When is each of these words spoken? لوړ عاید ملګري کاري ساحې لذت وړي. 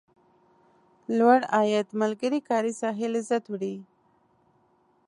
لوړ 1.17 1.39
عاید 1.55 1.87
ملګري 2.01 2.39
کاري 2.49 2.73
ساحې 2.81 3.07
لذت 3.15 3.43
وړي. 3.49 3.75